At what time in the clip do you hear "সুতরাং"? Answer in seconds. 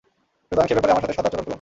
0.47-0.65